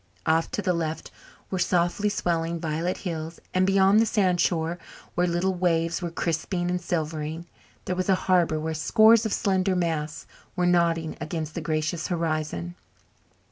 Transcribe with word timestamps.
Off 0.25 0.49
to 0.49 0.63
the 0.63 0.73
left 0.73 1.11
were 1.51 1.59
softly 1.59 2.09
swelling 2.09 2.59
violet 2.59 2.97
hills 3.05 3.39
and 3.53 3.67
beyond 3.67 3.99
the 3.99 4.05
sandshore, 4.07 4.79
where 5.13 5.27
little 5.27 5.53
waves 5.53 6.01
were 6.01 6.09
crisping 6.09 6.71
and 6.71 6.81
silvering, 6.81 7.45
there 7.85 7.95
was 7.95 8.09
a 8.09 8.15
harbour 8.25 8.59
where 8.59 8.73
scores 8.73 9.27
of 9.27 9.31
slender 9.31 9.75
masts 9.75 10.25
were 10.55 10.65
nodding 10.65 11.15
against 11.21 11.53
the 11.53 11.61
gracious 11.61 12.07
horizon. 12.07 12.73